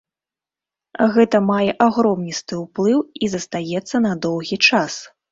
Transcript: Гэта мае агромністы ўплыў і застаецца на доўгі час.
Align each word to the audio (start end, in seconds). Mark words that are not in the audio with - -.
Гэта 1.17 1.37
мае 1.49 1.71
агромністы 1.87 2.53
ўплыў 2.63 2.99
і 3.27 3.29
застаецца 3.33 3.95
на 4.07 4.13
доўгі 4.23 4.57
час. 4.71 4.93